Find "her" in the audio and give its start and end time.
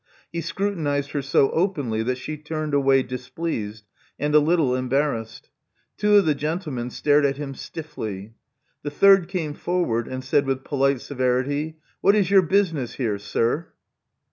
1.11-1.21